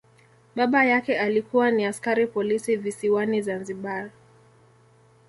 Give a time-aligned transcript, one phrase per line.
[0.55, 4.09] Baba yake alikuwa ni askari polisi visiwani Zanzibar.